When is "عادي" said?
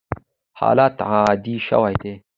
1.11-1.55